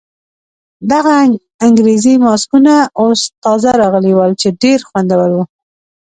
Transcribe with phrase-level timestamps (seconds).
[0.91, 1.13] دغه
[1.67, 5.43] انګریزي ماسکونه اوس تازه راغلي ول چې ډېر خوندور وو.